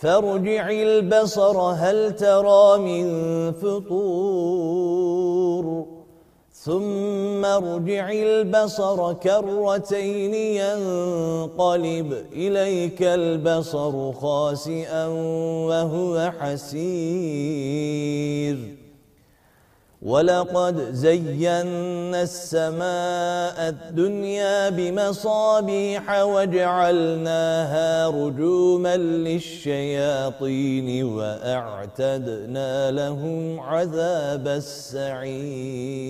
فارجع 0.00 0.70
البصر 0.70 1.58
هل 1.58 2.16
ترى 2.16 2.78
من 2.78 3.06
فطور؟ 3.52 4.80
ثم 6.52 7.44
ارجع 7.44 8.10
البصر 8.10 9.12
كرتين 9.12 10.34
ينقلب 10.34 12.24
إليك 12.32 13.02
البصر 13.02 14.12
خاسئا 14.12 15.06
وهو 15.68 16.32
حسير. 16.40 18.00
ولقد 20.02 20.92
زينا 20.92 22.22
السماء 22.22 23.68
الدنيا 23.68 24.68
بمصابيح 24.68 26.22
وجعلناها 26.22 28.08
رجوما 28.08 28.96
للشياطين 28.96 31.04
وأعتدنا 31.04 32.90
لهم 32.90 33.60
عذاب 33.60 34.48
السعير. 34.48 36.00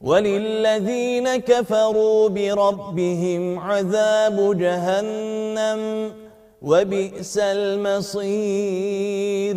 وللذين 0.00 1.36
كفروا 1.36 2.28
بربهم 2.28 3.58
عذاب 3.58 4.58
جهنم 4.58 6.12
وبئس 6.62 7.38
المصير. 7.38 9.56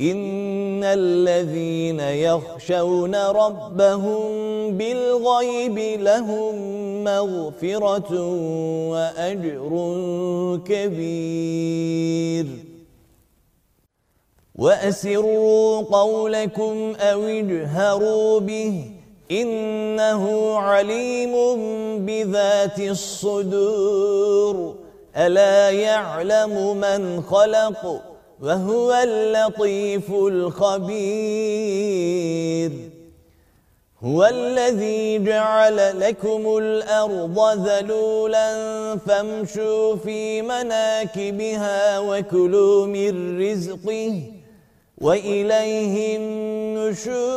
إن 0.00 0.84
الذين 0.84 2.00
يخشون 2.00 3.14
ربهم 3.14 4.20
بالغيب 4.78 5.78
لهم 6.00 6.54
مغفرة 7.04 8.12
وأجر 8.90 9.70
كبير. 10.68 12.46
وأسروا 14.54 15.82
قولكم 15.82 16.94
أو 17.00 17.22
اجهروا 17.22 18.40
به 18.40 18.90
إنه 19.30 20.54
عليم 20.58 21.34
بذات 22.06 22.78
الصدور 22.80 24.74
ألا 25.16 25.70
يعلم 25.70 26.76
من 26.76 27.22
خلق 27.22 28.02
وهو 28.42 28.92
اللطيف 28.92 30.10
الخبير. 30.10 30.96
هو 34.04 34.24
الذي 34.26 35.18
جعل 35.24 36.00
لكم 36.00 36.56
الأرض 36.58 37.38
ذلولا 37.68 38.96
فامشوا 38.96 39.96
في 39.96 40.42
مناكبها 40.42 41.98
وكلوا 41.98 42.86
من 42.86 43.40
رزقه 43.40 44.22
وإليه 44.98 46.16
النشور. 46.16 47.36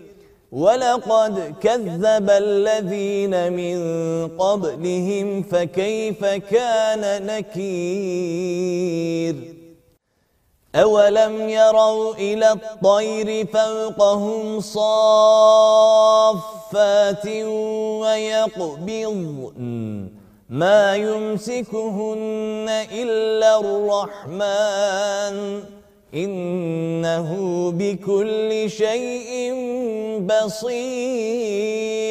ولقد 0.51 1.55
كذب 1.61 2.29
الذين 2.29 3.53
من 3.53 3.77
قبلهم 4.37 5.43
فكيف 5.43 6.25
كان 6.25 7.25
نكير؟ 7.25 8.81
أولم 10.75 11.49
يروا 11.49 12.15
إلى 12.15 12.51
الطير 12.51 13.47
فوقهم 13.47 14.59
صافات 14.59 14.87
ويقبضن؟ 18.01 20.09
ما 20.49 20.95
يمسكهن 20.95 22.69
إلا 22.91 23.59
الرحمن. 23.59 25.63
إنه 26.13 27.29
بكل 27.71 28.69
شيء 28.69 29.53
بصير. 30.27 32.01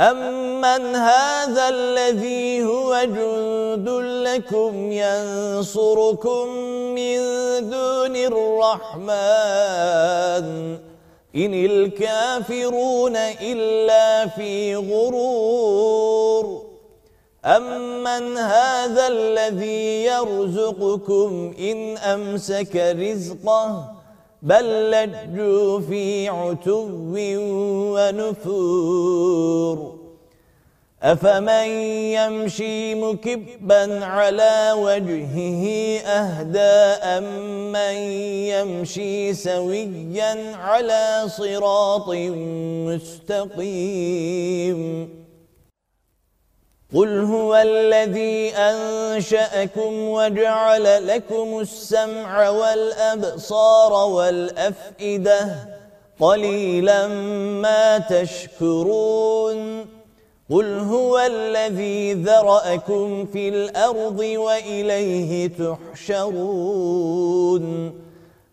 أمن 0.00 0.94
هذا 0.94 1.68
الذي 1.68 2.64
هو 2.64 3.04
جند 3.04 3.88
لكم 4.28 4.92
ينصركم 4.92 6.48
من 6.94 7.18
دون 7.70 8.16
الرحمن 8.16 9.06
إن 11.36 11.54
الكافرون 11.54 13.16
إلا 13.16 14.26
في 14.26 14.76
غرور 14.76 16.65
أَمَّنْ 17.46 18.36
هَذَا 18.36 19.06
الَّذِي 19.06 20.04
يَرْزُقُكُمْ 20.04 21.54
إِنْ 21.58 21.96
أَمْسَكَ 21.96 22.76
رِزْقَهُ 22.76 23.84
بَلْ 24.42 24.90
لَجُّوا 24.90 25.80
فِي 25.80 26.28
عُتُوٍّ 26.28 27.14
وَنُفُورٍ 27.94 29.96
أَفَمَن 31.02 31.66
يَمْشِي 32.18 32.94
مُكِبًّا 32.94 34.04
عَلَى 34.04 34.74
وَجْهِهِ 34.78 35.64
أَهْدَى 36.02 36.74
أَمَّن 37.14 37.96
يَمْشِي 38.50 39.34
سَوِيًّا 39.34 40.56
عَلَى 40.56 41.24
صِرَاطٍ 41.26 42.08
مُسْتَقِيمٍ 42.90 44.80
قُلْ 46.96 47.24
هُوَ 47.24 47.56
الَّذِي 47.56 48.56
أَنشَأَكُمْ 48.56 49.92
وَجَعَلَ 50.08 51.06
لَكُمُ 51.06 51.60
السَّمْعَ 51.60 52.48
وَالْأَبْصَارَ 52.48 53.92
وَالْأَفْئِدَةَ 54.08 55.68
قَلِيلًا 56.20 57.06
مَا 57.60 57.98
تَشْكُرُونَ 57.98 59.86
قُلْ 60.50 60.78
هُوَ 60.78 61.18
الَّذِي 61.18 62.14
ذَرَأَكُمْ 62.14 63.26
فِي 63.26 63.48
الْأَرْضِ 63.48 64.20
وَإِلَيْهِ 64.20 65.50
تُحْشَرُونَ 65.60 66.46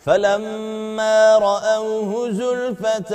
فَلَمَّا 0.00 1.38
رَأَوْهُ 1.38 2.30
زُلْفَةً 2.30 3.12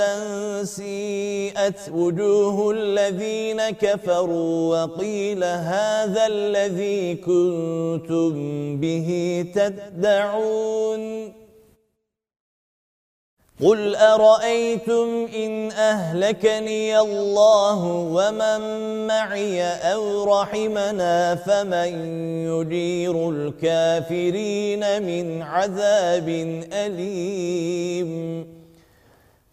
سِيئَتْ 0.63 1.89
وُجُوهُ 1.91 2.71
الَّذِينَ 2.71 3.69
كَفَرُوا 3.69 4.83
وَقِيلَ 4.83 5.43
هَذَا 5.43 6.27
الَّذِي 6.27 7.15
كُنتُم 7.15 8.33
بِهِ 8.77 9.09
تَدَّعُونَ 9.55 11.33
قُلْ 13.63 13.95
أَرَأَيْتُمْ 13.95 15.29
إِنْ 15.35 15.71
أَهْلَكَنِيَ 15.71 16.99
اللَّهُ 16.99 17.79
وَمَن 18.11 18.59
مَّعِيَ 19.07 19.63
أَوْ 19.63 20.23
رَحِمَنَا 20.23 21.35
فَمَن 21.35 21.89
يُجِيرُ 22.51 23.29
الْكَافِرِينَ 23.29 24.83
مِنْ 25.03 25.41
عَذَابٍ 25.41 26.29
أَلِيمٍ 26.73 28.11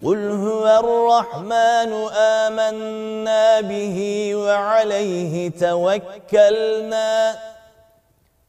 قُلْ 0.05 0.31
هُوَ 0.31 0.67
الرَّحْمَنُ 0.67 1.91
آمَنَّا 2.43 3.61
بِهِ 3.61 3.99
وَعَلَيْهِ 4.35 5.51
تَوَكَّلْنَا 5.51 7.35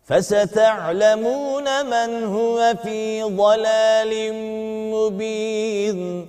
فَسَتَعْلَمُونَ 0.06 1.86
مَنْ 1.86 2.24
هُوَ 2.24 2.74
فِي 2.84 3.24
ضَلَالٍ 3.24 4.34
مُبِينٍ. 4.92 6.28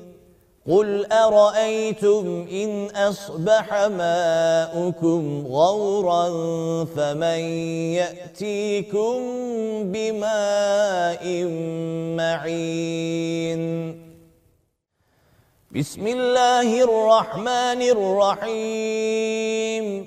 قُلْ 0.71 1.13
أَرَأَيْتُمْ 1.13 2.47
إِنْ 2.51 2.97
أَصْبَحَ 2.97 3.73
مَاؤُكُمْ 3.73 5.47
غَوْرًا 5.51 6.29
فَمَنْ 6.85 7.39
يَأْتِيكُمْ 7.95 9.19
بِمَاءٍ 9.93 11.45
مَعِينٍ. 12.17 13.95
بِسْمِ 15.75 16.07
اللَّهِ 16.07 16.85
الرَّحْمَنِ 16.85 17.83
الرَّحِيمِ. 17.83 20.07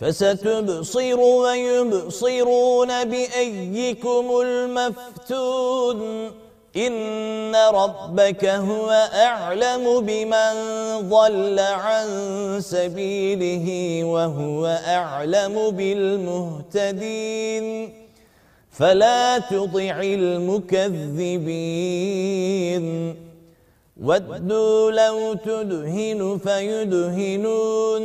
فَسَتُبْصِرُ 0.00 1.20
وَيُبْصِرُونَ 1.20 3.04
بِأَيِّكُمُ 3.04 4.40
الْمَفْتُونُ. 4.40 6.30
إِنَّ 6.76 7.56
رَبَّكَ 7.56 8.44
هُوَ 8.44 8.90
أَعْلَمُ 9.14 10.00
بِمَنْ 10.00 10.54
ضَلَّ 11.08 11.58
عَن 11.58 12.06
سَبِيلِهِ 12.60 14.04
وَهُوَ 14.04 14.66
أَعْلَمُ 14.66 15.70
بِالْمُهْتَدِينَ 15.70 17.14
فَلَا 18.70 19.38
تُطِعِ 19.38 20.00
الْمُكَذِّبِينَ 20.00 21.26
وَدُّوا 24.02 24.90
لَوْ 24.90 25.34
تُدْهِنُ 25.34 26.38
فَيُدْهِنُونَ 26.44 28.04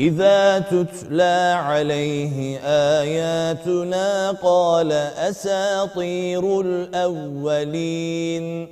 إِذَا 0.00 0.58
تُتْلَى 0.58 1.56
عَلَيْهِ 1.60 2.58
آيَاتُنَا 2.64 4.30
قَالَ 4.30 4.92
أَسَاطِيرُ 4.92 6.60
الْأَوَّلِينَ. 6.60 8.68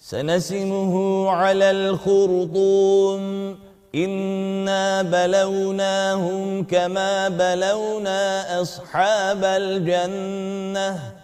سَنَسِمُهُ 0.00 1.30
عَلَى 1.30 1.70
الْخُرْطُومِ. 1.70 3.56
إِنَّا 3.94 5.02
بَلَوْنَاهُمْ 5.02 6.64
كَمَا 6.64 7.28
بَلَوْنَا 7.28 8.60
أَصْحَابَ 8.60 9.44
الْجَنَّةِ. 9.44 11.23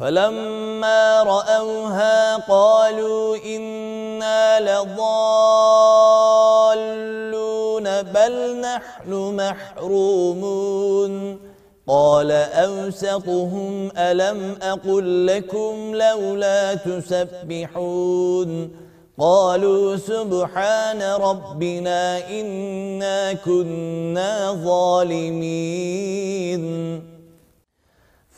فلما 0.00 1.22
رأوها 1.22 2.36
قالوا 2.36 3.36
إنا 3.46 4.60
لضالون 4.60 4.90
بل 8.02 8.60
نحن 8.60 9.36
محرومون. 9.36 11.38
قال 11.88 12.30
أوسطهم 12.30 13.90
ألم 13.96 14.58
أقل 14.62 15.26
لكم 15.26 15.94
لولا 15.94 16.74
تسبحون. 16.74 18.70
قالوا 19.18 19.96
سبحان 19.96 21.02
ربنا 21.02 22.28
إنا 22.28 23.32
كنا 23.32 24.52
ظالمين. 24.64 26.60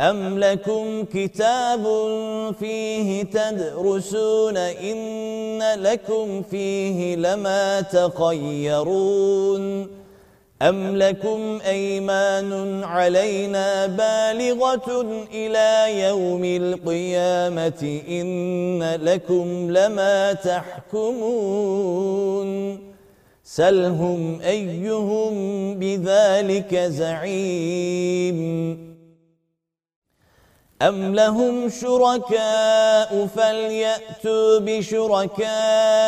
أم 0.00 0.38
لكم 0.38 1.04
كتاب 1.04 1.84
فيه 2.60 3.22
تدرسون 3.22 4.56
إن 4.56 5.62
لكم 5.76 6.42
فيه 6.42 7.16
لما 7.16 7.80
تخيرون 7.80 9.16
أم 10.62 10.96
لكم 10.96 11.58
أيمان 11.66 12.84
علينا 12.84 13.86
بالغة 13.86 15.06
إلى 15.34 16.00
يوم 16.00 16.44
القيامة 16.44 18.00
إن 18.08 18.82
لكم 19.02 19.70
لما 19.70 20.32
تحكمون 20.32 21.66
سلهم 23.44 24.40
أيهم 24.40 25.34
بذلك 25.74 26.76
زعيم 26.76 28.36
أم 30.82 31.14
لهم 31.14 31.68
شركاء 31.68 33.26
فليأتوا 33.26 34.58
بشركائهم 34.58 36.02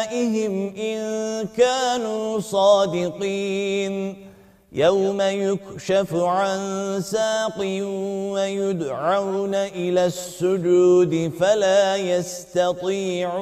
إن 0.77 1.47
كانوا 1.57 2.41
صادقين 2.41 4.27
يوم 4.73 5.21
يكشف 5.21 6.15
عن 6.15 6.61
ساق 7.01 7.59
ويدعون 8.33 9.55
إلى 9.55 10.07
السجود 10.07 11.33
فلا 11.41 11.97
يستطيعون 11.97 13.39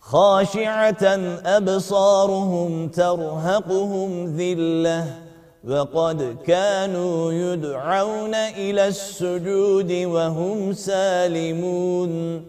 خاشعة 0.00 1.04
أبصارهم 1.44 2.88
ترهقهم 2.88 4.36
ذِلَّةٌ 4.36 5.25
وقد 5.66 6.36
كانوا 6.46 7.32
يدعون 7.32 8.34
إلى 8.34 8.88
السجود 8.88 9.92
وهم 9.92 10.72
سالمون. 10.72 12.44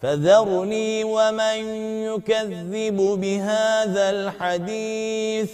فذرني 0.00 1.04
ومن 1.04 1.58
يكذب 2.04 2.96
بهذا 2.96 4.10
الحديث 4.10 5.50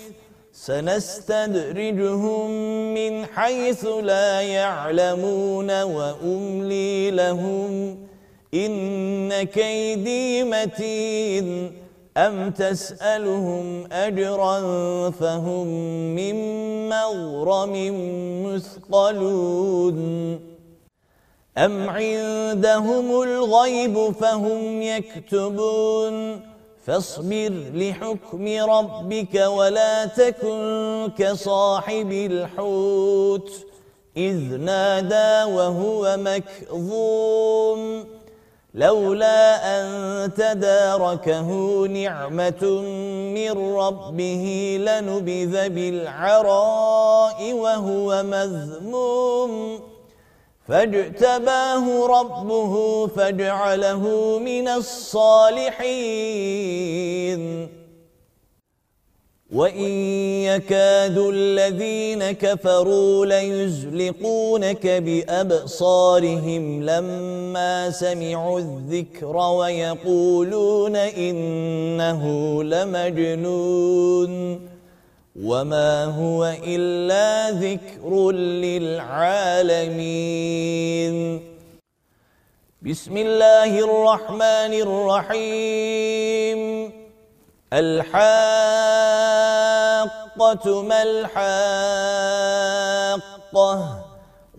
سنستدرجهم 0.52 2.50
من 2.94 3.26
حيث 3.26 3.86
لا 3.86 4.40
يعلمون 4.40 5.82
وأملي 5.82 7.10
لهم. 7.10 7.98
إن 8.54 9.42
كيدي 9.42 10.44
متين. 10.44 11.79
أم 12.16 12.50
تسألهم 12.50 13.92
أجرا 13.92 14.60
فهم 15.10 15.66
من 16.14 16.34
مغرم 16.88 17.74
مثقلون 18.44 20.00
أم 21.58 21.90
عندهم 21.90 23.22
الغيب 23.22 24.10
فهم 24.10 24.82
يكتبون 24.82 26.40
فاصبر 26.86 27.52
لحكم 27.74 28.48
ربك 28.48 29.34
ولا 29.34 30.06
تكن 30.06 31.10
كصاحب 31.18 32.12
الحوت 32.12 33.50
إذ 34.16 34.56
نادى 34.56 35.52
وهو 35.52 36.16
مكظوم 36.20 38.04
لولا 38.74 39.80
أن 39.80 40.34
تداركه 40.34 41.48
نعمة 41.86 42.64
من 43.34 43.74
ربه 43.76 44.76
لنبذ 44.80 45.68
بالعراء 45.68 47.52
وهو 47.52 48.22
مذموم. 48.22 49.80
فاجتباه 50.68 52.06
ربه 52.06 53.06
فاجعله 53.06 54.38
من 54.38 54.68
الصالحين. 54.68 55.80
وَإِن 59.52 59.90
يَكَادُ 60.46 61.18
الَّذِينَ 61.18 62.30
كَفَرُوا 62.30 63.26
لَيُزْلِقُونَكَ 63.26 64.86
بِأَبْصَارِهِمْ 64.86 66.82
لَمَّا 66.82 67.90
سَمِعُوا 67.90 68.58
الذِّكْرَ 68.58 69.36
وَيَقُولُونَ 69.36 70.96
إِنَّهُ 70.96 72.22
لَمَجْنُونٌ 72.62 74.32
وَمَا 75.42 76.04
هُوَ 76.04 76.54
إِلَّا 76.66 77.50
ذِكْرٌ 77.50 78.30
لِلْعَالَمِينَ 78.30 79.90
بسم 82.82 83.16
الله 83.16 83.78
الرحمن 83.78 84.72
الرحيم 84.86 86.60
الحاقة 87.72 88.10
ما 90.82 91.02
الحاقة 91.02 91.40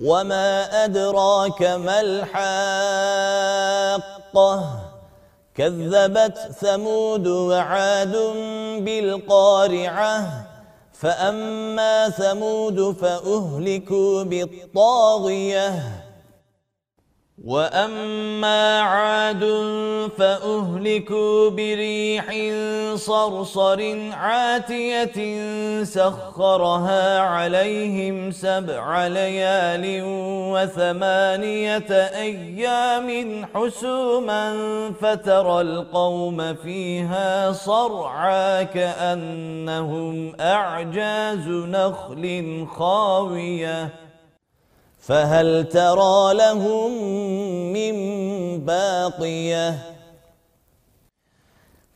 وما 0.04 0.84
أدراك 0.86 1.62
ما 1.62 2.02
الحاقة 2.02 2.40
كذبت 5.56 6.38
ثمود 6.38 7.28
وعاد 7.28 8.16
بالقارعة 8.80 10.46
فأما 10.94 12.10
ثمود 12.10 12.98
فأهلكوا 13.02 14.24
بالطاغية 14.24 16.01
وأما 17.44 18.80
عاد 18.80 19.44
فأهلكوا 20.18 21.50
بريح 21.50 22.26
صرصر 22.96 23.80
عاتية 24.12 25.18
سخرها 25.84 27.20
عليهم 27.20 28.32
سبع 28.32 29.08
ليال 29.08 30.02
وثمانية 30.54 31.92
أيام 31.92 33.10
حسوما 33.56 34.54
فترى 35.02 35.62
القوم 35.62 36.54
فيها 36.54 37.52
صرعا 37.52 38.64
كأنهم 38.64 40.34
أعجاز 40.40 41.48
نخل 41.48 42.66
خاوية 42.78 44.11
فهل 45.02 45.70
ترى 45.70 46.34
لهم 46.34 46.92
من 47.74 47.96
باقية؟ 48.66 49.78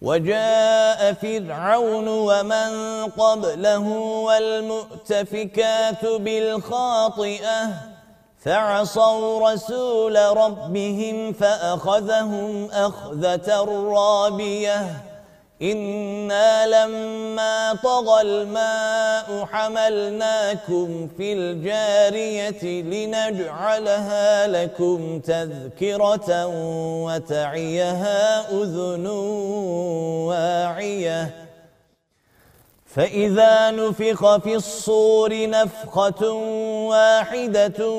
وجاء 0.01 1.13
فرعون 1.13 2.07
ومن 2.07 2.71
قبله 3.17 3.88
والمؤتفكات 4.27 6.05
بالخاطئة 6.05 7.67
فعصوا 8.39 9.51
رسول 9.51 10.15
ربهم 10.15 11.33
فأخذهم 11.33 12.65
أخذة 12.71 13.65
رابية. 13.95 15.04
إنا 15.72 16.67
لما 16.67 17.74
طغى 17.84 18.22
الماء 18.22 19.45
حملناكم 19.51 21.07
في 21.17 21.34
الجارية 21.34 22.81
لنجعلها 22.81 24.48
لكم 24.48 25.19
تذكرة 25.19 26.45
وتعيها 27.05 28.51
أذن 28.51 29.07
واعية 30.27 31.44
فإذا 32.95 33.71
نفخ 33.71 34.37
في 34.37 34.55
الصور 34.55 35.49
نفخة 35.49 36.31
واحدة 36.89 37.89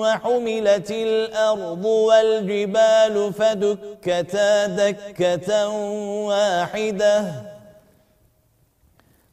وحملت 0.00 0.90
الأرض 0.90 1.84
والجبال 1.84 3.32
فدكتا 3.32 4.66
دكة 4.66 5.68
واحدة 6.28 7.49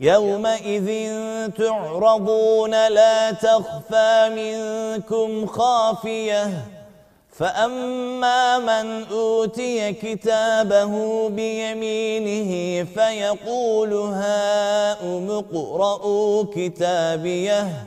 يومئذ 0.00 0.88
تعرضون 1.50 2.88
لا 2.88 3.30
تخفى 3.30 4.30
منكم 4.36 5.46
خافية. 5.46 6.66
فأما 7.38 8.58
من 8.58 9.06
أوتي 9.10 9.92
كتابه 9.92 11.28
بيمينه 11.28 12.84
فيقول 12.94 13.92
هاؤم 13.92 15.30
اقرءوا 15.30 16.44
كتابيه. 16.54 17.86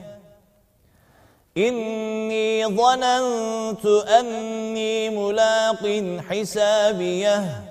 إني 1.58 2.66
ظننت 2.66 3.86
أني 4.20 5.10
ملاق 5.10 6.04
حسابيه. 6.30 7.71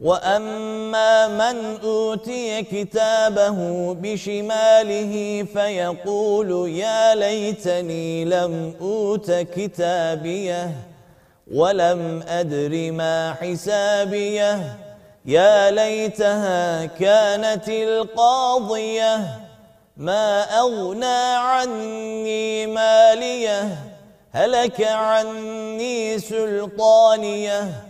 وأما 0.00 1.28
من 1.28 1.80
أوتي 1.84 2.62
كتابه 2.62 3.56
بشماله 3.94 5.46
فيقول 5.52 6.68
يا 6.70 7.14
ليتني 7.14 8.24
لم 8.24 8.74
أوت 8.80 9.30
كتابيه 9.30 10.70
ولم 11.52 12.22
أدر 12.28 12.92
ما 12.92 13.34
حسابيه 13.40 14.78
يا 15.26 15.70
ليتها 15.70 16.86
كانت 16.86 17.68
القاضية 17.68 19.40
ما 19.96 20.42
أغنى 20.42 21.34
عني 21.36 22.66
ماليه 22.66 23.76
هلك 24.32 24.80
عني 24.80 26.18
سلطانيه 26.18 27.89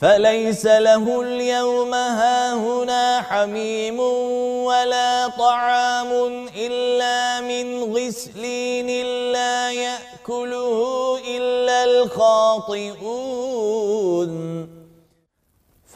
فليس 0.00 0.66
له 0.66 1.22
اليوم 1.22 1.94
هاهنا 1.94 3.22
حميم 3.22 4.00
ولا 4.00 5.28
طعام 5.28 6.12
إلا 6.56 7.40
من 7.40 7.82
غسلين 7.94 9.06
لا 9.32 9.72
يأكله 9.72 11.18
إلا 11.36 11.84
الخاطئون. 11.84 13.06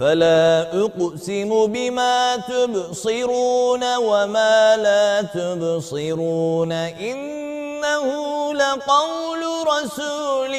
فلا 0.01 0.73
أقسم 0.85 1.67
بما 1.67 2.37
تبصرون 2.37 3.97
وما 3.97 4.77
لا 4.77 5.23
تبصرون 5.23 6.73
إنه 6.73 8.07
لقول 8.55 9.43
رسول 9.67 10.55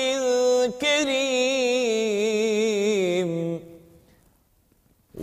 كريم. 0.82 1.32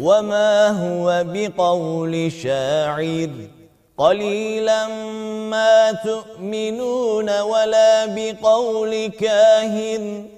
وما 0.00 0.68
هو 0.68 1.24
بقول 1.26 2.32
شاعر 2.32 3.30
قليلا 3.98 4.86
ما 5.50 5.92
تؤمنون 5.92 7.40
ولا 7.40 8.06
بقول 8.06 9.06
كاهن. 9.06 10.37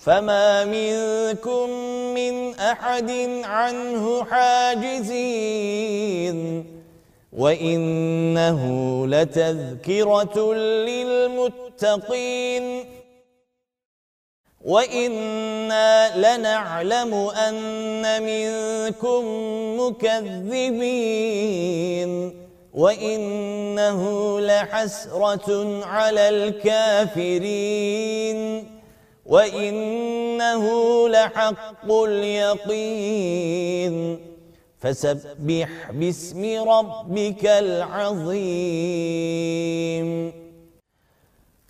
فما 0.00 0.64
منكم 0.64 1.70
من 2.14 2.54
أحد 2.54 3.10
عنه 3.44 4.24
حاجزين 4.24 5.58
وإنه 7.32 8.62
لتذكرة 9.06 10.54
للمتقين 10.88 12.84
وإنا 14.64 16.16
لنعلم 16.16 17.14
أن 17.14 18.22
منكم 18.22 19.24
مكذبين 19.80 21.28
وإنه 22.74 24.00
لحسرة 24.40 25.84
على 25.84 26.28
الكافرين 26.28 27.58
وإنه 29.28 30.64
لحق 31.08 31.92
اليقين 31.92 33.94
فسبح 34.80 35.90
باسم 35.90 36.68
ربك 36.68 37.46
العظيم 37.46 38.38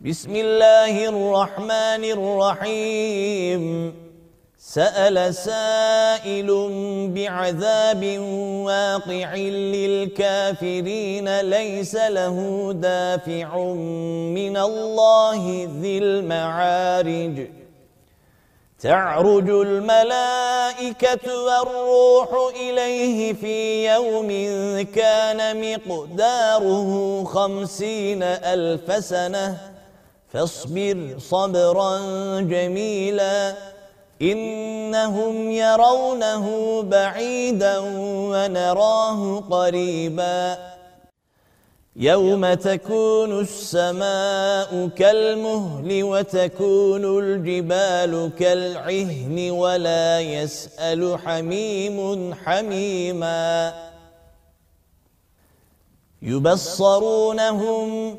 بسم 0.01 0.37
الله 0.37 1.09
الرحمن 1.09 2.05
الرحيم 2.17 3.63
سأل 4.69 5.35
سائل 5.35 6.49
بعذاب 7.15 8.19
واقع 8.69 9.35
للكافرين 9.75 11.41
ليس 11.41 11.95
له 11.95 12.37
دافع 12.73 13.59
من 14.39 14.57
الله 14.57 15.69
ذي 15.81 15.99
المعارج. 15.99 17.47
تعرج 18.81 19.51
الملائكة 19.51 21.27
والروح 21.45 22.55
إليه 22.57 23.33
في 23.33 23.87
يوم 23.95 24.31
كان 24.95 25.41
مقداره 25.87 27.25
خمسين 27.25 28.23
ألف 28.23 29.05
سنة. 29.05 29.59
فاصبر 30.33 31.15
صبرا 31.19 32.01
جميلا. 32.41 33.55
إنهم 34.23 35.51
يرونه 35.51 36.47
بعيدا 36.83 37.79
ونراه 38.33 39.41
قريبا. 39.51 40.59
يوم 41.97 42.55
تكون 42.55 43.41
السماء 43.41 44.89
كالمهل 44.89 46.03
وتكون 46.03 47.19
الجبال 47.19 48.31
كالعهن 48.39 49.51
ولا 49.51 50.21
يسأل 50.21 51.19
حميم 51.19 52.35
حميما. 52.35 53.75
يبصرونهم 56.23 58.19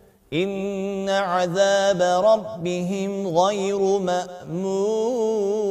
إن 0.33 1.09
عذاب 1.09 2.01
ربهم 2.25 3.27
غير 3.27 3.79
مأمون. 3.99 5.61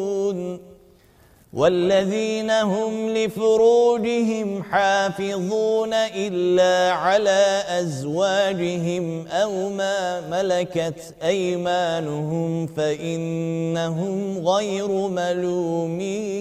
والذين 1.53 2.51
هم 2.51 3.09
لفروجهم 3.09 4.62
حافظون 4.62 5.94
إلا 5.94 6.92
على 6.92 7.62
أزواجهم 7.68 9.27
أو 9.27 9.68
ما 9.68 10.20
ملكت 10.31 11.14
أيمانهم 11.23 12.66
فإنهم 12.66 14.49
غير 14.49 14.88
ملومين. 14.88 16.40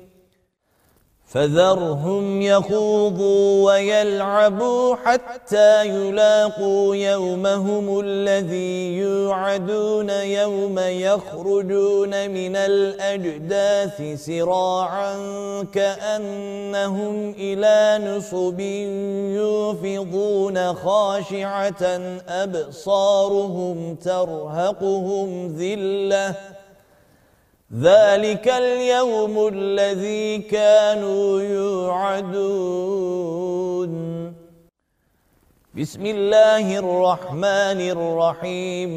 فذرهم 1.31 2.41
يخوضوا 2.41 3.71
ويلعبوا 3.71 4.95
حتى 4.95 5.85
يلاقوا 5.87 6.95
يومهم 6.95 7.99
الذي 7.99 8.97
يوعدون 8.97 10.09
يوم 10.09 10.79
يخرجون 10.79 12.29
من 12.29 12.55
الأجداث 12.55 14.25
سراعا 14.25 15.15
كأنهم 15.73 17.35
إلى 17.37 18.05
نصب 18.05 18.59
يوفضون 19.39 20.73
خاشعة 20.73 21.83
أبصارهم 22.27 23.95
ترهقهم 23.95 25.47
ذِلَّةٌ 25.47 26.60
ذلك 27.79 28.47
اليوم 28.47 29.47
الذي 29.47 30.37
كانوا 30.37 31.41
يوعدون. 31.41 32.71
بسم 35.75 36.05
الله 36.05 36.77
الرحمن 36.79 37.79
الرحيم. 37.95 38.91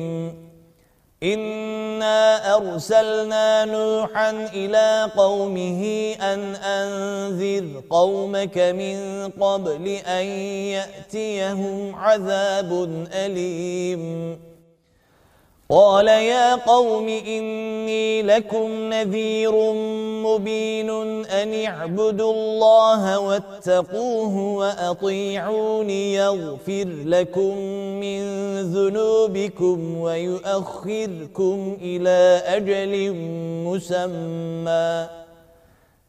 إنا 1.22 2.56
أرسلنا 2.56 3.64
نوحا 3.64 4.30
إلى 4.30 5.10
قومه 5.16 5.82
أن 6.20 6.54
أنذر 6.54 7.82
قومك 7.90 8.58
من 8.58 9.28
قبل 9.40 9.88
أن 9.88 10.24
يأتيهم 10.74 11.94
عذاب 11.94 12.70
أليم. 13.12 14.38
قال 15.70 16.08
يا 16.08 16.54
قوم 16.54 17.08
إني 17.08 18.22
لكم 18.22 18.92
نذير 18.92 19.72
مبين 20.22 20.90
أن 21.24 21.64
اعبدوا 21.64 22.32
الله 22.32 23.18
واتقوه 23.18 24.36
وأطيعون 24.36 25.90
يغفر 25.90 26.88
لكم 27.04 27.56
من 28.00 28.22
ذنوبكم 28.60 29.98
ويؤخركم 29.98 31.76
إلى 31.82 32.42
أجل 32.46 33.14
مسمى. 33.64 35.08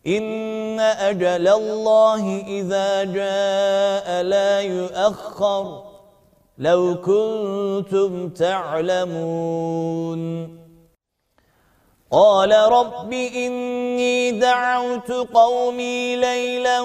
إن 0.07 0.79
أجل 0.79 1.47
الله 1.47 2.43
إذا 2.47 3.03
جاء 3.03 4.23
لا 4.23 4.61
يؤخر. 4.61 5.94
لو 6.57 6.95
كنتم 7.01 8.29
تعلمون. 8.29 10.21
قال 12.11 12.51
رب 12.51 13.13
إني 13.13 14.31
دعوت 14.31 15.11
قومي 15.11 16.15
ليلا 16.15 16.81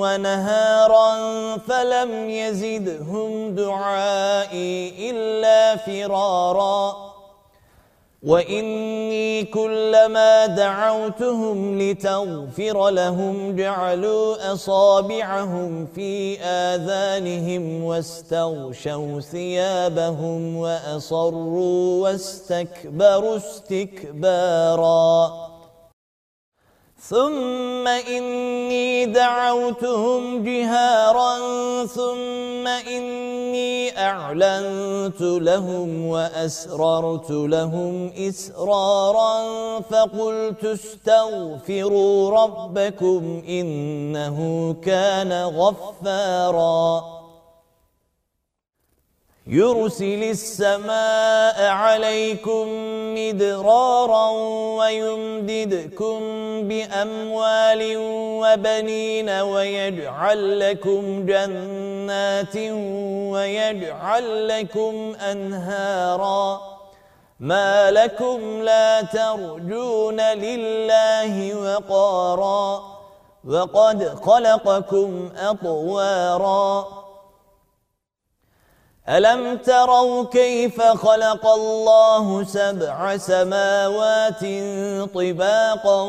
ونهارا 0.00 1.16
فلم 1.56 2.30
يزدهم 2.30 3.54
دعائي 3.54 5.10
إلا 5.10 5.76
فرارا. 5.76 7.15
وإني 8.22 9.44
كلما 9.44 10.46
دعوتهم 10.46 11.78
لتغفر 11.78 12.90
لهم 12.90 13.56
جعلوا 13.56 14.52
أصابعهم 14.52 15.86
في 15.94 16.40
آذانهم 16.40 17.84
واستغشوا 17.84 19.20
ثيابهم 19.20 20.56
وأصروا 20.56 22.02
واستكبروا 22.02 23.36
استكباراً. 23.36 25.46
ثم 27.08 27.88
إني 27.88 29.06
دعوتهم 29.06 30.44
جهارا 30.44 31.36
ثم 31.86 32.66
إني 32.66 33.25
أعلنت 34.06 35.20
لهم 35.20 36.06
وأسررت 36.06 37.30
لهم 37.30 38.12
إسرارا 38.28 39.34
فقلت 39.80 40.64
استغفروا 40.64 42.30
ربكم 42.44 43.42
إنه 43.48 44.76
كان 44.82 45.32
غفاراً 45.44 47.25
يرسل 49.48 50.22
السماء 50.22 51.66
عليكم 51.66 52.68
مدرارا 53.14 54.30
ويمددكم 54.78 56.18
بأموال 56.68 57.94
وبنين 58.42 59.30
ويجعل 59.30 60.60
لكم 60.60 61.26
جنات 61.26 62.56
ويجعل 63.32 64.48
لكم 64.48 65.14
أنهارا. 65.30 66.60
ما 67.40 67.90
لكم 67.90 68.62
لا 68.62 69.02
ترجون 69.02 70.20
لله 70.20 71.54
وقارا. 71.54 72.82
وقد 73.44 74.14
خلقكم 74.24 75.32
أطواراً. 75.38 76.95
ألم 79.08 79.56
تروا 79.56 80.24
كيف 80.24 80.82
خلق 80.82 81.46
الله 81.46 82.44
سبع 82.44 83.16
سماوات 83.16 84.40
طباقا 85.14 86.02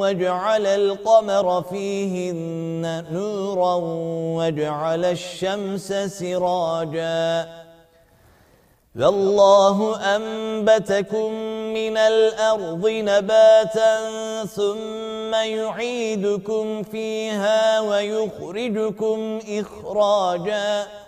وجعل 0.00 0.66
القمر 0.66 1.62
فيهن 1.62 3.04
نورا 3.12 3.74
وجعل 4.38 5.04
الشمس 5.04 5.92
سراجا؟ 5.92 7.48
فالله 9.00 10.00
أنبتكم 10.16 11.32
من 11.74 11.96
الأرض 11.96 12.88
نباتا 12.88 13.96
ثم 14.44 15.34
يعيدكم 15.34 16.82
فيها 16.82 17.80
ويخرجكم 17.80 19.40
إخراجاً. 19.48 21.07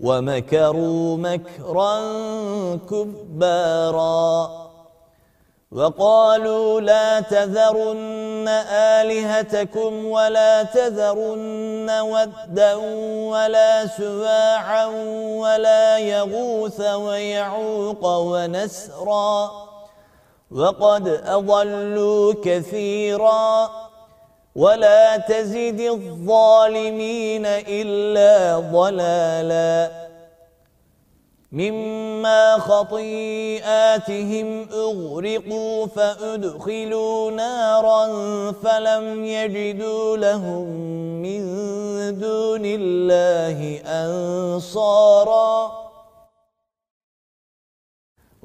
ومكروا 0.00 1.16
مكرا 1.16 2.00
كبارا. 2.90 4.50
وقالوا 5.72 6.80
لا 6.80 7.20
تذرن 7.20 8.48
آلهتكم 8.72 10.06
ولا 10.06 10.62
تذرن 10.62 11.90
ودا 11.90 12.74
ولا 13.30 13.86
سواعا 13.86 14.86
ولا 15.36 15.98
يغوث 15.98 16.80
ويعوق 16.80 18.06
ونسرا. 18.06 19.50
وقد 20.50 21.08
أضلوا 21.26 22.34
كثيراً. 22.44 23.87
ولا 24.58 25.16
تزد 25.16 25.80
الظالمين 25.80 27.46
إلا 27.46 28.58
ضلالا. 28.58 29.90
مما 31.52 32.58
خطيئاتهم 32.58 34.68
أغرقوا 34.72 35.86
فأدخلوا 35.86 37.30
نارا 37.30 38.06
فلم 38.52 39.24
يجدوا 39.24 40.16
لهم 40.16 40.66
من 41.22 41.40
دون 42.18 42.62
الله 42.64 43.80
أنصاراً. 43.86 45.87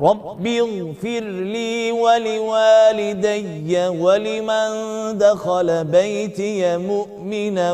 رب 0.00 0.46
اغفر 0.46 1.20
لي 1.54 1.92
ولوالدي 1.92 3.72
ولمن 3.88 4.68
دخل 5.18 5.84
بيتي 5.84 6.76
مؤمنا 6.76 7.72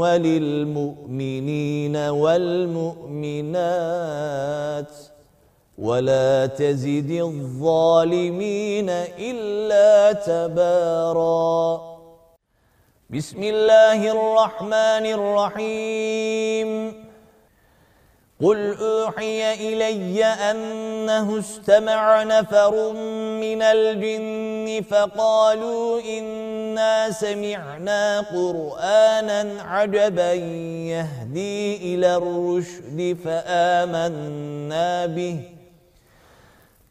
وللمؤمنين 0.00 1.96
والمؤمنات 1.96 3.44
ولا 5.78 6.46
تزد 6.46 7.10
الظالمين 7.10 8.90
إلا 9.18 10.12
تبارا 10.12 11.80
بسم 13.10 13.42
الله 13.42 14.10
الرحمن 14.12 15.06
الرحيم 15.16 17.03
قل 18.42 18.76
أوحي 18.80 19.54
إلي 19.54 20.24
أنه 20.24 21.38
استمع 21.38 22.22
نفر 22.22 22.92
من 23.40 23.62
الجن 23.62 24.82
فقالوا 24.90 26.00
إنا 26.00 27.10
سمعنا 27.10 28.20
قرآنا 28.20 29.62
عجبا 29.62 30.32
يهدي 30.32 31.76
إلى 31.94 32.16
الرشد 32.16 33.16
فآمنا 33.24 35.06
به 35.06 35.40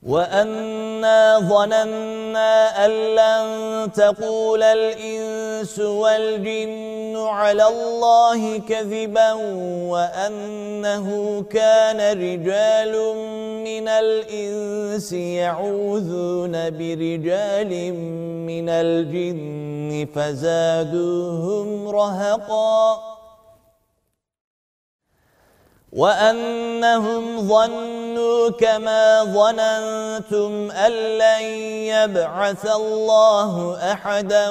وَأَنَّا 0.00 1.38
ظَنَنَّا 1.44 2.84
أَن 2.86 2.90
لَّن 2.90 3.92
تَقُولَ 3.92 4.62
الْإِنسُ 4.62 5.78
وَالْجِنُّ 5.78 7.16
عَلَى 7.16 7.66
اللَّهِ 7.68 8.58
كَذِبًا 8.58 9.32
وَأَنَّهُ 9.92 11.06
كَانَ 11.50 12.00
رِجَالٌ 12.16 12.94
مِّنَ 13.60 13.88
الْإِنسِ 13.88 15.12
يَعُوذُونَ 15.12 16.54
بِرِجَالٍ 16.70 17.72
مِّنَ 18.48 18.68
الْجِنِّ 18.68 20.08
فَزَادُوهُمْ 20.14 21.88
رَهَقًا 21.88 23.19
وأنهم 25.92 27.48
ظنوا 27.48 28.50
كما 28.50 29.24
ظننتم 29.24 30.70
أن 30.70 30.92
لن 31.18 31.42
يبعث 31.90 32.66
الله 32.66 33.78
أحدا 33.92 34.50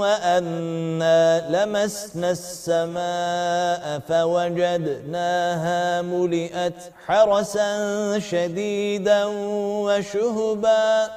وأنا 0.00 1.50
لمسنا 1.50 2.30
السماء 2.30 4.00
فوجدناها 4.08 6.02
ملئت 6.02 6.80
حرسا 7.06 8.18
شديدا 8.18 9.24
وشهبا 9.86 11.10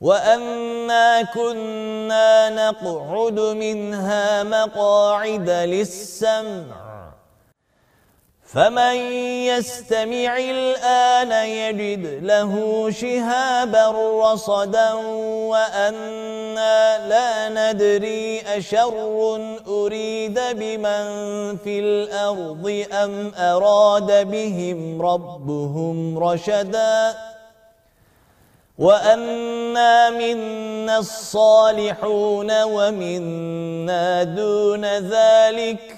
وَأَنَّا 0.00 1.22
كُنَّا 1.34 2.50
نَقْعُدُ 2.50 3.40
مِنْهَا 3.40 4.42
مَقَاعِدَ 4.42 5.50
لِلسَّمْعِ 5.50 6.87
فمن 8.54 8.96
يستمع 9.44 10.36
الآن 10.38 11.32
يجد 11.48 12.24
له 12.24 12.52
شهابا 12.90 13.86
رصدا 14.24 14.92
وأنا 15.52 17.08
لا 17.08 17.48
ندري 17.48 18.40
أشر 18.40 18.94
أريد 19.68 20.40
بمن 20.52 21.06
في 21.56 21.80
الأرض 21.80 22.86
أم 22.92 23.32
أراد 23.38 24.30
بهم 24.30 25.02
ربهم 25.02 26.18
رشدا 26.18 27.14
وأنا 28.78 30.10
منا 30.10 30.98
الصالحون 30.98 32.62
ومنا 32.62 34.22
دون 34.22 34.84
ذلك 34.84 35.97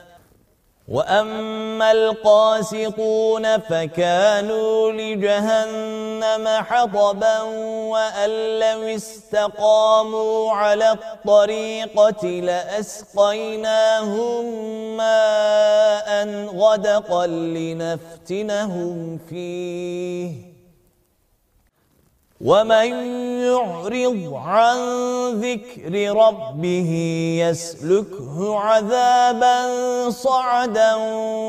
وأما 0.91 1.91
القاسطون 1.91 3.57
فكانوا 3.59 4.91
لجهنم 4.91 6.47
حطبا 6.47 7.41
وأن 7.91 8.29
لو 8.59 8.81
استقاموا 8.95 10.51
على 10.51 10.91
الطريقة 10.91 12.27
لأسقيناهم 12.27 13.65
ماء 14.97 16.25
غدقا 16.55 17.27
لنفتنهم 17.27 19.19
فيه. 19.29 20.50
ومن 22.45 22.89
يعرض 23.45 24.33
عن 24.33 24.77
ذكر 25.41 26.17
ربه 26.17 26.91
يسلكه 27.41 28.59
عذابا 28.59 29.59
صعدا 30.09 30.95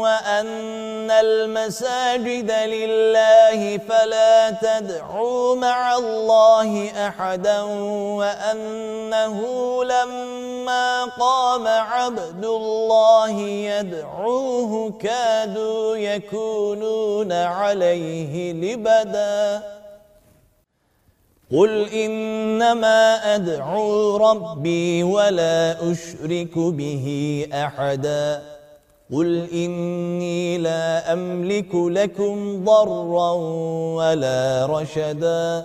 وأن 0.05 1.11
المساجد 1.11 2.50
لله 2.50 3.78
فلا 3.78 4.50
تدعوا 4.50 5.57
مع 5.57 5.96
الله 5.96 6.90
أحدا 7.09 7.62
وأنه 8.20 9.40
لما 9.85 11.05
قام 11.05 11.66
عبد 11.66 12.44
الله 12.44 13.38
يدعوه 13.40 14.92
كادوا 15.00 15.96
يكونون 15.96 17.33
عليه 17.33 18.52
لبداً 18.52 19.81
قل 21.52 21.88
إنما 21.88 23.34
أدعو 23.34 24.16
ربي 24.16 25.02
ولا 25.02 25.76
أشرك 25.92 26.58
به 26.58 27.06
أحدا 27.52 28.42
قل 29.12 29.48
إني 29.52 30.58
لا 30.58 31.12
أملك 31.12 31.74
لكم 31.74 32.64
ضرا 32.64 33.32
ولا 33.96 34.66
رشدا 34.70 35.64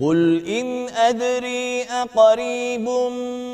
قل 0.00 0.46
إن 0.46 0.88
أدري 0.88 1.82
أقريب 1.82 2.88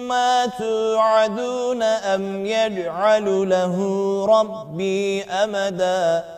ما 0.09 0.47
توعدون 0.59 1.83
أم 1.83 2.47
يجعل 2.47 3.49
له 3.49 3.77
ربي 4.27 5.25
أمداً 5.25 6.38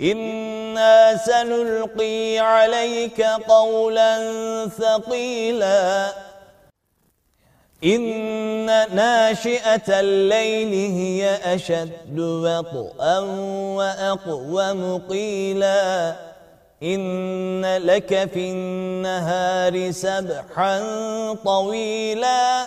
إنا 0.00 1.16
سنلقي 1.16 2.38
عليك 2.38 3.22
قولا 3.22 4.18
ثقيلا. 4.68 6.12
إن 7.84 8.66
ناشئة 8.94 10.00
الليل 10.00 10.72
هي 10.98 11.54
أشد 11.54 12.18
وطئا 12.18 13.18
وأقوم 13.76 15.02
قيلا 15.10 16.14
إن 16.82 17.76
لك 17.76 18.30
في 18.34 18.50
النهار 18.50 19.90
سبحا 19.90 20.82
طويلا. 21.44 22.66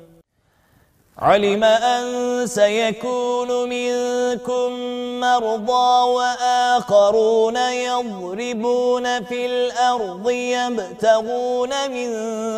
علم 1.21 1.63
أن 1.63 2.47
سيكون 2.47 3.69
منكم 3.69 4.71
مرضى 5.19 6.09
وآخرون 6.09 7.57
يضربون 7.57 9.23
في 9.23 9.45
الأرض 9.45 10.29
يبتغون 10.29 11.69
من 11.91 12.09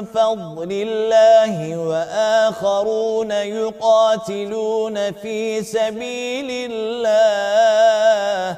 فضل 0.06 0.70
الله 0.72 1.78
وآخرون 1.78 3.32
يقاتلون 3.32 5.12
في 5.12 5.64
سبيل 5.64 6.72
الله. 6.72 8.58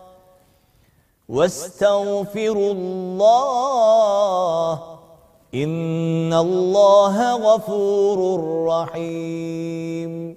واستغفروا 1.31 2.71
الله 2.71 4.79
إن 5.55 6.33
الله 6.33 7.35
غفور 7.35 8.19
رحيم. 8.67 10.35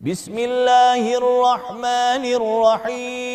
بسم 0.00 0.38
الله 0.38 1.16
الرحمن 1.16 2.24
الرحيم. 2.24 3.31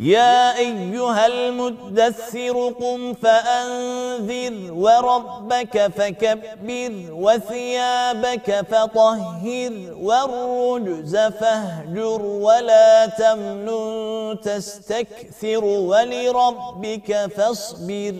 يا 0.00 0.56
أيها 0.58 1.26
المدثر 1.26 2.68
قم 2.68 3.14
فأنذر 3.14 4.72
وربك 4.72 5.86
فكبر 5.86 6.92
وثيابك 7.10 8.66
فطهر 8.70 9.72
والرجز 10.00 11.16
فاهجر 11.16 12.22
ولا 12.22 13.06
تمنن 13.06 14.36
تستكثر 14.42 15.64
ولربك 15.64 17.26
فاصبر 17.36 18.14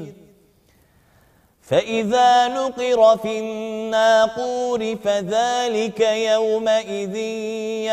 فإذا 1.70 2.48
نقر 2.48 3.16
في 3.16 3.38
الناقور 3.38 4.96
فذلك 5.04 6.00
يومئذ 6.00 7.16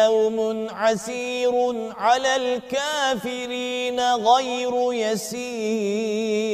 يوم 0.04 0.68
عسير 0.72 1.76
على 1.98 2.36
الكافرين 2.36 4.00
غير 4.14 4.94
يسير. 4.94 6.48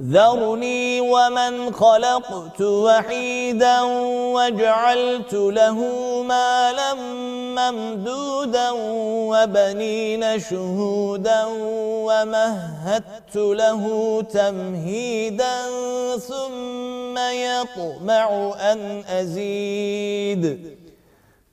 ذرني 0.00 1.00
ومن 1.00 1.74
خلقت 1.74 2.60
وحيدا 2.60 3.82
وجعلت 4.34 5.34
له 5.34 5.74
مالا 6.22 6.94
ممدودا 7.58 8.70
وبنين 9.30 10.40
شهودا 10.40 11.44
ومهدت 12.06 13.36
له 13.36 13.82
تمهيدا 14.22 15.56
ثم 16.18 17.18
يطمع 17.18 18.54
أن 18.60 19.04
أزيد. 19.08 20.76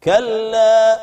كلا 0.04 1.00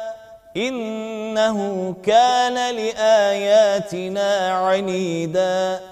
إنه 0.56 1.94
كان 2.02 2.74
لآياتنا 2.74 4.50
عنيداً. 4.52 5.91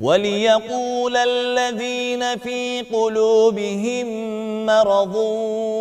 وليقول 0.00 1.16
الذين 1.16 2.38
في 2.38 2.82
قلوبهم 2.82 4.06
مرض 4.66 5.14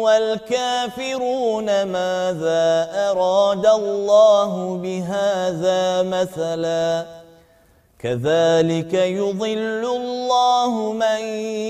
والكافرون 0.04 1.66
ماذا 1.66 2.90
أراد 3.10 3.66
الله 3.66 4.78
بهذا 4.78 6.04
مثلا 6.04 7.06
كذلك 8.00 8.94
يضل 8.94 9.86
الله 9.86 10.92
من 10.94 11.22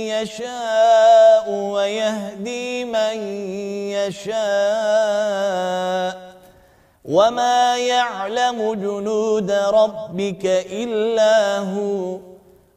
يشاء 0.10 1.50
ويهدي 1.50 2.86
من 2.86 3.18
يشاء 3.92 4.32
وما 7.06 7.78
يعلم 7.78 8.74
جنود 8.74 9.52
ربك 9.52 10.46
إلا 10.72 11.58
هو 11.60 12.31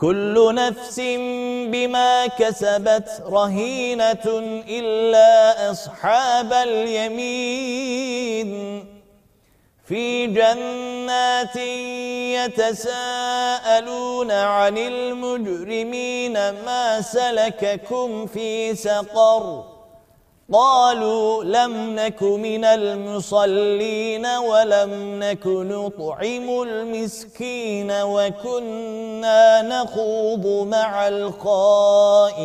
كل 0.00 0.54
نفس 0.54 1.00
بما 1.72 2.26
كسبت 2.26 3.22
رهينة 3.26 4.26
إلا 4.68 5.70
أصحاب 5.70 6.52
اليمين. 6.52 8.50
في 9.84 10.26
جنات 10.26 11.56
يتساءلون 12.86 14.30
عن 14.30 14.78
المجرمين 14.78 16.32
ما 16.32 17.00
سلككم 17.00 18.26
في 18.26 18.74
سقر 18.74 19.69
قالوا 20.52 21.44
لم 21.44 21.94
نك 21.96 22.22
من 22.22 22.64
المصلين 22.64 24.26
ولم 24.26 25.18
نك 25.22 25.46
نطعم 25.46 26.62
المسكين 26.62 27.92
وكنا 27.92 29.62
نخوض 29.62 30.66
مع 30.66 31.08
الخائضين 31.08 32.38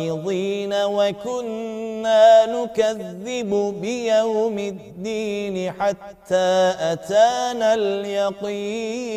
وكنا 0.74 2.46
نكذب 2.46 3.74
بيوم 3.80 4.58
الدين 4.58 5.72
حتى 5.72 6.74
أتانا 6.80 7.74
اليقين. 7.74 9.16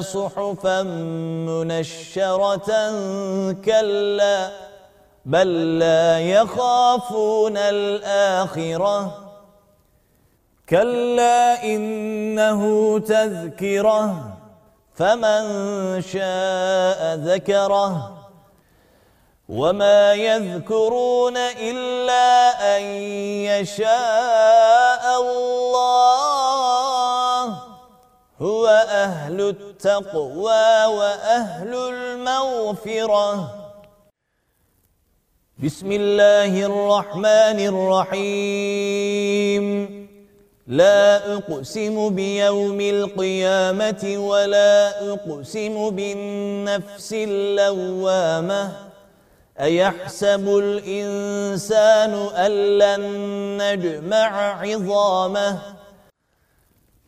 صحفا 0.00 0.82
منشرة 1.48 2.70
كلا 3.64 4.50
بل 5.24 5.78
لا 5.78 6.20
يخافون 6.20 7.56
الآخرة. 7.56 9.18
كلا 10.68 11.64
إنه 11.64 12.62
تذكرة 12.98 14.36
فمن 14.94 15.42
شاء 16.02 17.14
ذكره. 17.14 18.18
وما 19.48 20.12
يذكرون 20.12 21.36
إلا 21.36 22.28
أن 22.76 22.82
يشاء 23.52 25.20
الله. 25.20 26.31
هو 28.42 28.66
أهل 28.90 29.40
التقوى 29.40 30.84
وأهل 30.98 31.74
المغفرة. 31.74 33.54
بسم 35.64 35.92
الله 35.92 36.66
الرحمن 36.66 37.58
الرحيم. 37.72 39.66
لا 40.66 41.34
أقسم 41.34 42.14
بيوم 42.14 42.80
القيامة 42.80 44.14
ولا 44.18 45.12
أقسم 45.12 45.90
بالنفس 45.90 47.12
اللوامة. 47.12 48.72
أيحسب 49.60 50.48
الإنسان 50.58 52.12
أن 52.36 52.52
لن 52.78 53.02
نجمع 53.62 54.60
عظامه؟ 54.62 55.81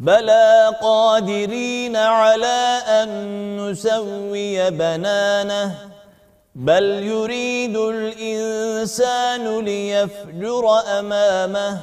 بلى 0.05 0.77
قادرين 0.83 1.97
على 1.97 2.81
أن 2.89 3.11
نسوي 3.57 4.71
بنانه 4.71 5.75
بل 6.55 6.85
يريد 6.85 7.77
الإنسان 7.77 9.65
ليفجر 9.65 10.65
أمامه 10.99 11.81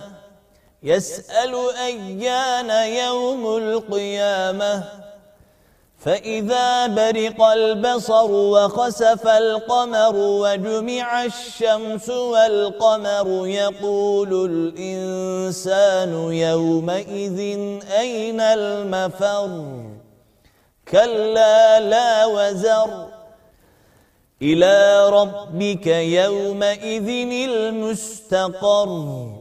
يسأل 0.83 1.55
أيان 1.77 2.69
يوم 3.05 3.57
القيامة. 3.57 5.00
فإذا 6.01 6.87
برق 6.87 7.43
البصر 7.43 8.31
وخسف 8.31 9.27
القمر 9.27 10.15
وجمع 10.15 11.23
الشمس 11.25 12.09
والقمر 12.09 13.47
يقول 13.47 14.51
الإنسان 14.51 16.33
يومئذ 16.33 17.39
أين 17.99 18.41
المفر؟ 18.41 19.49
كلا 20.91 21.79
لا 21.79 22.25
وزر. 22.25 23.07
إلى 24.41 25.09
ربك 25.09 25.87
يومئذ 25.87 27.09
المستقر. 27.49 29.40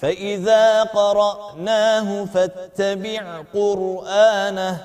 فإذا 0.00 0.82
قرأناه 0.82 2.24
فاتبع 2.24 3.42
قرآنه 3.54 4.82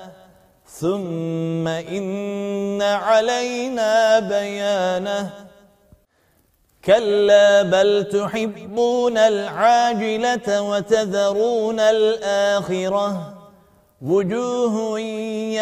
ثم 0.67 1.67
إن 1.67 2.81
علينا 2.81 4.19
بيانه. 4.19 5.29
كلا 6.85 7.61
بل 7.61 8.09
تحبون 8.11 9.17
العاجلة 9.17 10.61
وتذرون 10.61 11.79
الآخرة. 11.79 13.33
وجوه 14.01 14.99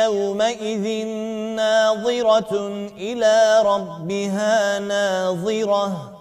يومئذ 0.04 1.06
ناظرة 1.56 2.68
إلى 2.98 3.62
ربها 3.66 4.80
ناظرة. 4.80 6.21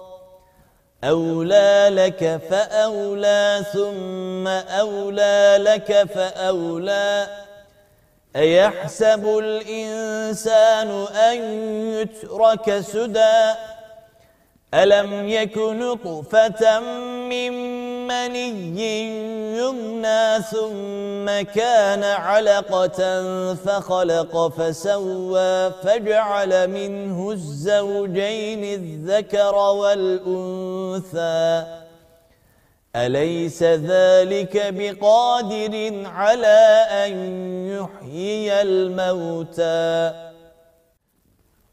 أولى 1.03 1.89
لك 1.91 2.41
فأولى 2.49 3.65
ثم 3.73 4.47
أولى 4.47 5.57
لك 5.59 6.03
فأولى. 6.13 7.27
أيحسب 8.35 9.37
الإنسان 9.37 11.05
أن 11.15 11.37
يترك 11.93 12.79
سدى؟ 12.79 13.53
ألم 14.73 15.29
يكن 15.29 15.79
نطفة 15.79 16.79
من 17.29 17.51
مني 18.07 19.21
يمنى 19.57 20.41
ثم 20.41 21.51
كان 21.53 22.03
علقة 22.03 23.23
فخلق 23.53 24.47
فسوى 24.47 25.71
فجعل 25.71 26.67
منه 26.67 27.31
الزوجين 27.31 28.63
الذكر 28.63 29.55
والأنثى. 29.55 31.63
أليس 32.95 33.63
ذلك 33.63 34.73
بقادر 34.73 36.03
على 36.05 36.85
أن 37.05 37.13
يحيي 37.67 38.61
الموتى؟ 38.61 40.30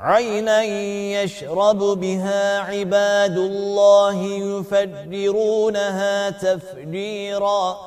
عينا 0.00 0.62
يشرب 1.22 1.78
بها 1.78 2.58
عباد 2.58 3.38
الله 3.38 4.22
يفجرونها 4.24 6.30
تفجيرا 6.30 7.78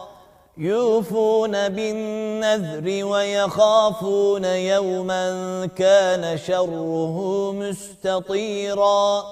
يوفون 0.58 1.70
بالنذر 1.70 3.06
ويخافون 3.06 4.46
يوما 4.46 5.26
كان 5.78 6.38
شره 6.38 7.52
مستطيرا 7.52 9.24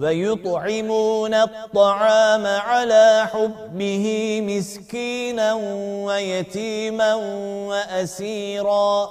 ويطعمون 0.00 1.34
الطعام 1.34 2.46
على 2.46 3.28
حبه 3.32 4.38
مسكينا 4.42 5.54
ويتيما 6.06 7.14
وأسيرا. 7.68 9.10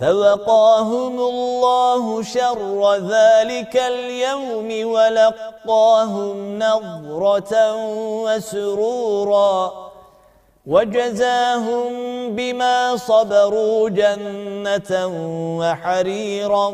فوقاهم 0.00 1.20
الله 1.20 2.22
شر 2.22 2.94
ذلك 2.94 3.76
اليوم 3.76 4.92
ولقاهم 4.92 6.58
نظرة 6.58 7.74
وسرورا 8.24 9.72
وجزاهم 10.66 11.88
بما 12.36 12.96
صبروا 12.96 13.88
جنة 13.88 15.06
وحريرا 15.60 16.70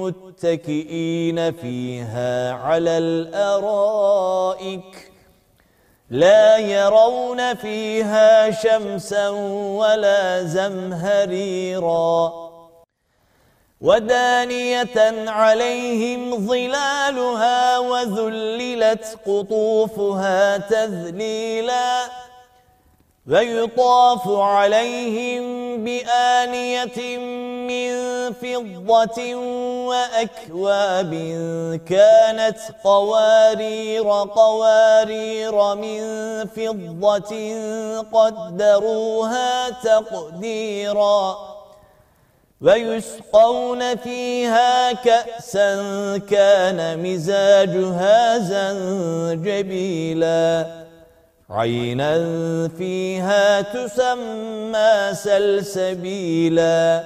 متكئين 0.00 1.52
فيها 1.52 2.52
على 2.52 2.98
الأرائك 2.98 5.12
لا 6.10 6.58
يرون 6.58 7.54
فيها 7.54 8.50
شمسا 8.50 9.28
ولا 9.78 10.42
زمهريرا 10.44 12.45
ودانية 13.86 15.30
عليهم 15.30 16.46
ظلالها 16.46 17.78
وذللت 17.78 19.18
قطوفها 19.26 20.56
تذليلاً 20.56 22.26
ويطاف 23.30 24.28
عليهم 24.28 25.44
بآنية 25.84 27.18
من 27.66 27.92
فضة 28.32 29.34
وأكواب 29.86 31.12
كانت 31.88 32.58
قوارير 32.84 34.08
قوارير 34.34 35.74
من 35.74 36.00
فضة 36.46 37.32
قدروها 38.12 39.70
تقديرا 39.70 41.55
ويسقون 42.60 43.96
فيها 43.96 44.92
كأسا 44.92 45.76
كان 46.18 47.02
مزاجها 47.02 48.38
زنجبيلاً. 49.38 50.66
عينا 51.50 52.18
فيها 52.78 53.60
تسمى 53.60 55.14
سلسبيلا. 55.14 57.04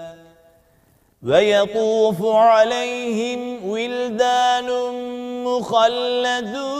ويطوف 1.26 2.24
عليهم 2.24 3.70
ولدان 3.70 4.68
مخلدون. 5.44 6.70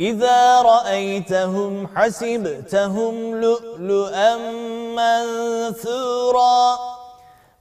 إذا 0.00 0.62
رأيتهم 0.62 1.88
حسبتهم 1.96 3.40
لؤلؤا 3.40 4.36
منثورا. 4.96 6.78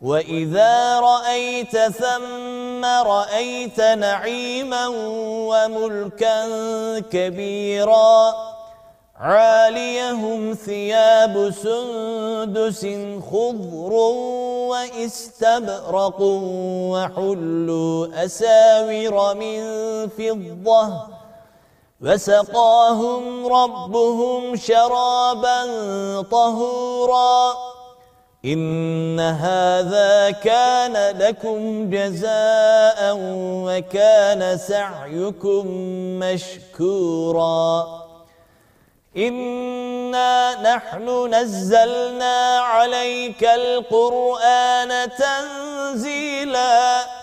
وَإِذَا 0.02 1.00
رَأَيْتَ 1.00 1.78
ثَمَّ 1.78 2.86
رَأَيْتَ 2.86 3.82
نَعِيمًا 3.82 4.88
وَمُلْكًا 5.48 6.40
كَبِيرًا. 7.00 8.34
عَالِيَهُمْ 9.20 10.54
ثِيَابُ 10.54 11.54
سُنْدُسٍ 11.64 12.88
خُضْرٌ 13.32 13.94
وَإِسْتَبْرَقٌ 14.74 16.22
وَحُلُّوا 16.92 18.26
أَسَاوِرَ 18.26 19.34
مِنْ 19.34 19.60
فِضَّةٍ. 20.10 21.23
وَسَقَاهُمْ 22.04 23.48
رَبُّهُمْ 23.48 24.56
شَرَابًا 24.56 25.62
طَهُورًا. 26.22 27.56
إن 28.46 29.20
هذا 29.20 30.32
كان 30.32 31.18
لكم 31.18 31.90
جزاء 31.90 33.18
وكان 33.66 34.58
سعيكم 34.58 35.68
مشكورا. 36.20 37.88
إنا 39.18 40.76
نحن 40.76 41.34
نزلنا 41.34 42.60
عليك 42.60 43.44
القرآن 43.44 45.10
تنزيلا 45.10 47.23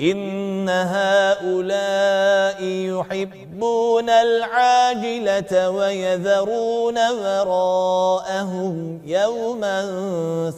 إن 0.00 0.68
هؤلاء 0.68 2.62
يحبون 2.62 4.10
العاجلة 4.10 5.70
ويذرون 5.70 7.10
وراءهم 7.10 9.00
يوما 9.04 9.78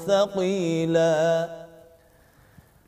ثقيلا. 0.06 1.48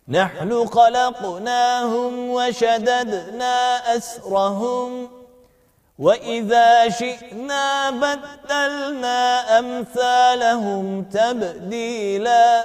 نحن 0.09 0.67
خلقناهم 0.67 2.31
وشددنا 2.31 3.77
أسرهم 3.97 5.09
وإذا 5.99 6.89
شئنا 6.89 7.91
بدلنا 7.91 9.59
أمثالهم 9.59 11.03
تبديلا. 11.03 12.65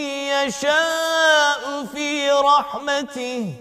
يشاء 0.45 1.85
في 1.93 2.31
رحمته 2.31 3.53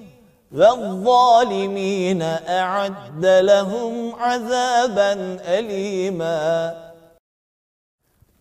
والظالمين 0.53 2.23
أعد 2.49 3.27
لهم 3.27 4.15
عذابا 4.15 5.39
أليماً. 5.59 6.75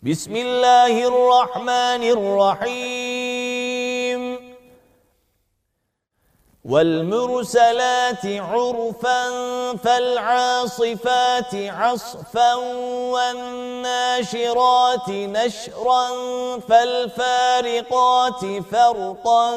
بسم 0.02 0.36
الله 0.36 0.94
الرحمن 1.08 2.02
الرحيم. 2.16 2.99
والمرسلات 6.64 8.26
عرفا 8.26 9.30
فالعاصفات 9.76 11.54
عصفا 11.54 12.54
والناشرات 13.14 15.08
نشرا 15.08 16.08
فالفارقات 16.68 18.44
فرقا 18.72 19.56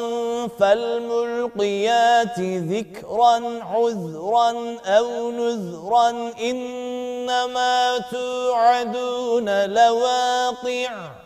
فالملقيات 0.58 2.40
ذكرا 2.40 3.64
عذرا 3.64 4.76
أو 4.86 5.30
نذرا 5.30 6.10
إنما 6.40 7.98
توعدون 8.10 9.64
لواقع 9.66 11.23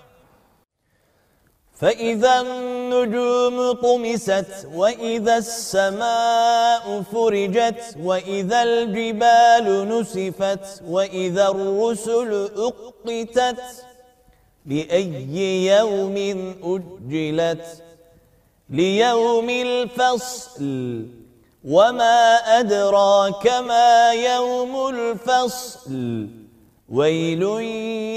فإذا 1.80 2.40
النجوم 2.40 3.72
طمست 3.72 4.66
وإذا 4.74 5.36
السماء 5.36 7.02
فرجت 7.12 7.96
وإذا 8.02 8.62
الجبال 8.62 9.88
نسفت 9.88 10.82
وإذا 10.88 11.48
الرسل 11.48 12.50
أقتت 12.56 13.60
لأي 14.66 15.66
يوم 15.66 16.16
أجلت 16.64 17.82
ليوم 18.70 19.50
الفصل 19.50 21.02
وما 21.64 22.34
أدراك 22.58 23.46
ما 23.46 24.12
يوم 24.12 24.88
الفصل 24.88 26.28
ويل 26.88 27.42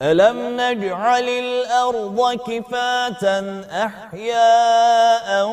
ألم 0.01 0.61
نجعل 0.61 1.29
الأرض 1.29 2.39
كفاة 2.47 3.23
أحياء 3.85 5.47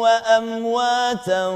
وأمواتا 0.00 1.46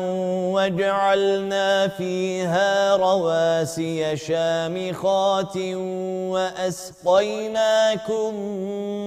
وجعلنا 0.53 1.89
فيها 1.89 2.97
رواسي 2.97 4.17
شامخات 4.17 5.57
وأسقيناكم 6.37 8.35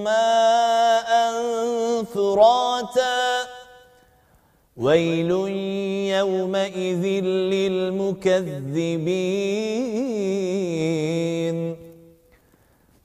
ماء 0.04 1.10
فراتا 2.14 3.46
ويل 4.76 5.30
يومئذ 6.10 7.04
للمكذبين 7.54 8.60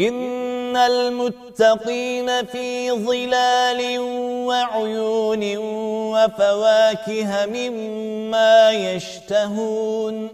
إن 0.00 0.76
المتقين 0.76 2.46
في 2.46 2.90
ظلال 2.90 3.98
وعيون 4.48 5.56
وفواكه 6.12 7.46
مما 7.46 8.70
يشتهون. 8.70 10.28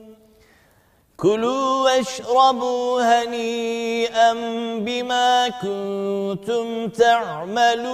كلوا 1.17 1.85
واشربوا 1.85 3.03
هنيئا 3.03 4.33
بما 4.79 5.49
كنتم 5.49 6.89
تعملون. 6.89 7.87